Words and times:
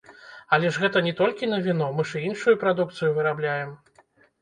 Але 0.55 0.71
ж 0.77 0.81
гэта 0.83 1.03
не 1.09 1.13
толькі 1.19 1.51
на 1.53 1.61
віно, 1.69 1.91
мы 1.99 2.09
ж 2.13 2.19
і 2.19 2.25
іншую 2.31 2.57
прадукцыю 2.67 3.15
вырабляем. 3.23 3.81